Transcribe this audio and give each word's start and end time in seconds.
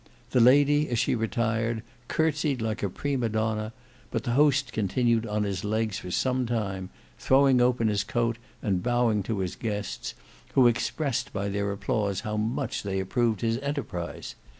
The 0.31 0.39
lady 0.39 0.89
as 0.89 0.97
she 0.97 1.13
retired 1.13 1.83
curtseyed 2.07 2.59
like 2.59 2.81
a 2.81 2.89
Prima 2.89 3.29
Donna; 3.29 3.71
but 4.09 4.23
the 4.23 4.31
host 4.31 4.73
continued 4.73 5.27
on 5.27 5.43
his 5.43 5.63
legs 5.63 5.99
for 5.99 6.09
some 6.09 6.47
time, 6.47 6.89
throwing 7.19 7.61
open 7.61 7.87
his 7.87 8.03
coat 8.03 8.39
and 8.63 8.81
bowing 8.81 9.21
to 9.21 9.37
his 9.41 9.55
guests, 9.55 10.15
who 10.55 10.65
expressed 10.65 11.31
by 11.31 11.49
their 11.49 11.71
applause 11.71 12.21
how 12.21 12.35
much 12.35 12.81
they 12.81 12.99
approved 12.99 13.41
his 13.41 13.59
enterprise. 13.59 14.33